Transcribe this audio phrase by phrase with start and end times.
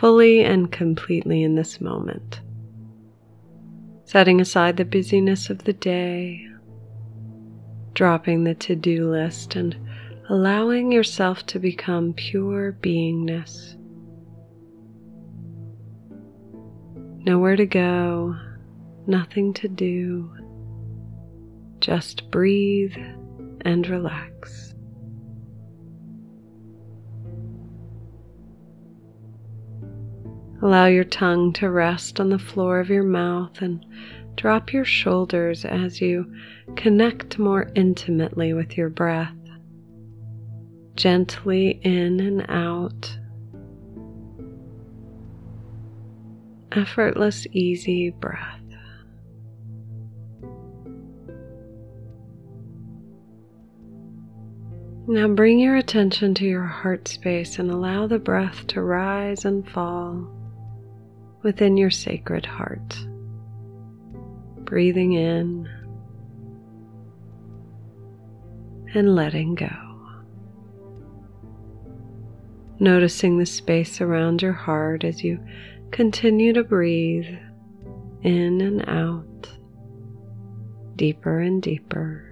[0.00, 2.40] fully and completely in this moment.
[4.06, 6.48] Setting aside the busyness of the day,
[7.92, 9.76] dropping the to do list, and
[10.30, 13.76] allowing yourself to become pure beingness.
[17.26, 18.34] Nowhere to go,
[19.06, 20.32] nothing to do,
[21.80, 22.96] just breathe
[23.60, 24.69] and relax.
[30.62, 33.84] Allow your tongue to rest on the floor of your mouth and
[34.36, 36.30] drop your shoulders as you
[36.76, 39.34] connect more intimately with your breath.
[40.96, 43.16] Gently in and out.
[46.72, 48.60] Effortless, easy breath.
[55.06, 59.66] Now bring your attention to your heart space and allow the breath to rise and
[59.66, 60.39] fall
[61.42, 62.98] within your sacred heart.
[64.64, 65.68] Breathing in
[68.94, 69.68] and letting go.
[72.78, 75.38] Noticing the space around your heart as you
[75.90, 77.26] continue to breathe
[78.22, 79.48] in and out,
[80.96, 82.29] deeper and deeper.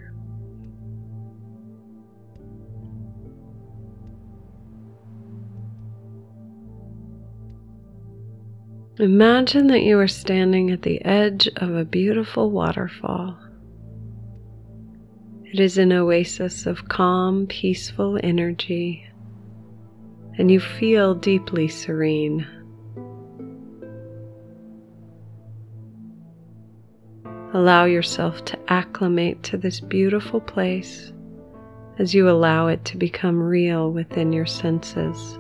[9.01, 13.39] Imagine that you are standing at the edge of a beautiful waterfall.
[15.45, 19.09] It is an oasis of calm, peaceful energy,
[20.37, 22.45] and you feel deeply serene.
[27.55, 31.13] Allow yourself to acclimate to this beautiful place
[32.01, 35.38] as you allow it to become real within your senses.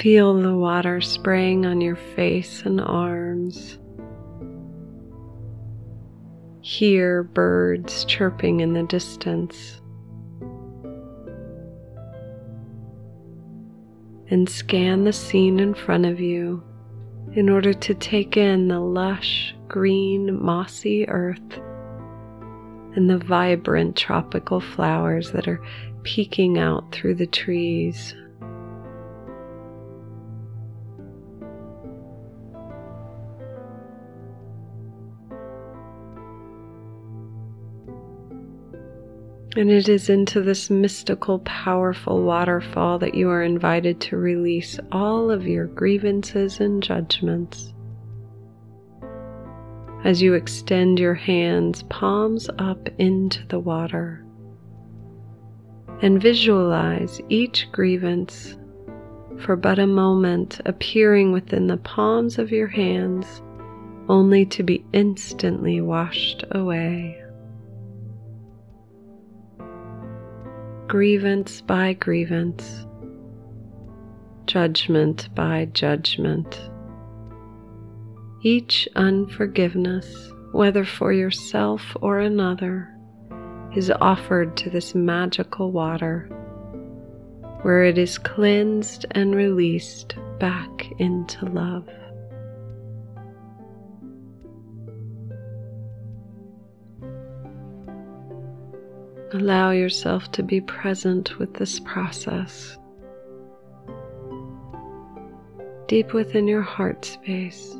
[0.00, 3.78] Feel the water spraying on your face and arms.
[6.62, 9.82] Hear birds chirping in the distance.
[14.30, 16.62] And scan the scene in front of you
[17.34, 21.60] in order to take in the lush, green, mossy earth
[22.96, 25.60] and the vibrant tropical flowers that are
[26.04, 28.14] peeking out through the trees.
[39.56, 45.30] And it is into this mystical, powerful waterfall that you are invited to release all
[45.30, 47.74] of your grievances and judgments.
[50.04, 54.24] As you extend your hands, palms up into the water,
[56.00, 58.56] and visualize each grievance
[59.40, 63.42] for but a moment appearing within the palms of your hands,
[64.08, 67.20] only to be instantly washed away.
[70.90, 72.84] Grievance by grievance,
[74.46, 76.68] judgment by judgment.
[78.42, 82.88] Each unforgiveness, whether for yourself or another,
[83.76, 86.28] is offered to this magical water
[87.62, 91.88] where it is cleansed and released back into love.
[99.32, 102.76] Allow yourself to be present with this process.
[105.86, 107.76] Deep within your heart space,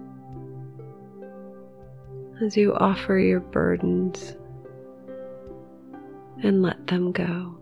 [2.41, 4.37] as you offer your burdens
[6.43, 7.60] and let them go.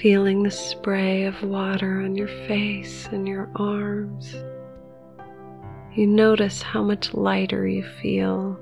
[0.00, 4.34] Feeling the spray of water on your face and your arms.
[5.94, 8.58] You notice how much lighter you feel.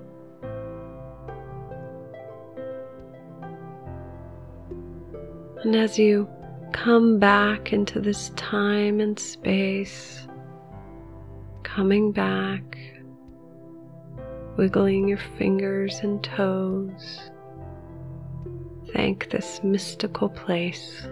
[5.64, 6.28] And as you
[6.72, 10.28] come back into this time and space,
[11.64, 12.78] coming back,
[14.56, 17.30] wiggling your fingers and toes,
[18.92, 21.08] thank this mystical place.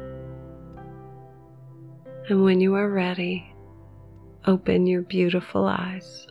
[2.29, 3.53] And when you are ready,
[4.47, 6.29] open your beautiful eyes.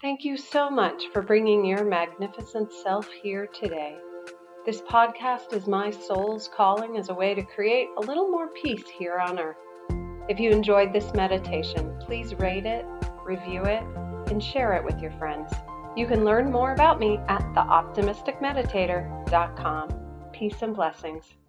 [0.00, 3.96] Thank you so much for bringing your magnificent self here today.
[4.64, 8.88] This podcast is my soul's calling as a way to create a little more peace
[8.98, 9.56] here on earth.
[10.28, 12.86] If you enjoyed this meditation, please rate it,
[13.24, 13.82] review it,
[14.30, 15.52] and share it with your friends.
[15.96, 19.88] You can learn more about me at theoptimisticmeditator.com.
[20.32, 21.39] Peace and blessings.